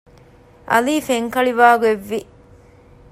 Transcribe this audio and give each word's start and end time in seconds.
ޢަލީ 0.71 0.95
ފެންކަޅިވާގޮތް 1.07 1.93
ވި 2.09 2.19